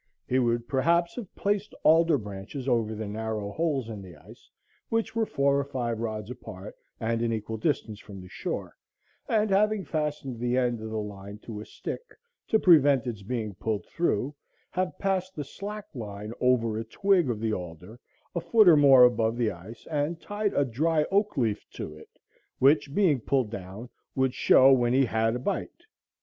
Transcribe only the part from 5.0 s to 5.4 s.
were